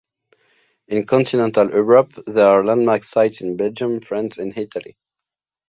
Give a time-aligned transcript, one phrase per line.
[0.87, 4.97] In continental Europe there are Landmark sites in Belgium, France and Italy.